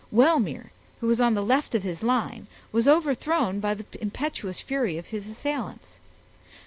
[0.11, 4.97] Wellmere, who was on the left of his line, was overthrown by the impetuous fury
[4.97, 5.99] of his assailants.